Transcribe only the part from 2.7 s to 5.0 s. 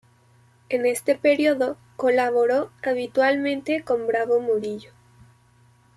habitualmente con Bravo Murillo.